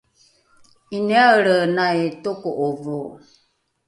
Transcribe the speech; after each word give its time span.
’iniaelrenai 0.97 2.01
toko’ovo 2.23 2.97